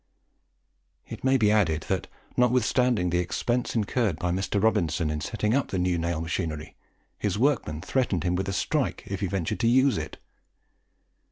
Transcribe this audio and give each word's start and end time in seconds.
It 1.07 1.23
may 1.23 1.37
be 1.37 1.51
added, 1.51 1.81
that, 1.89 2.07
notwithstanding 2.35 3.11
the 3.11 3.19
expense 3.19 3.75
incurred 3.75 4.17
by 4.17 4.31
Mr. 4.31 4.59
Robinson 4.59 5.11
in 5.11 5.21
setting 5.21 5.53
up 5.53 5.67
the 5.67 5.77
new 5.77 5.99
nail 5.99 6.21
machinery, 6.21 6.75
his 7.19 7.37
workmen 7.37 7.81
threatened 7.81 8.23
him 8.23 8.33
with 8.33 8.49
a 8.49 8.51
strike 8.53 9.03
if 9.05 9.19
he 9.19 9.27
ventured 9.27 9.59
to 9.59 9.67
use 9.67 9.99
it. 9.99 10.17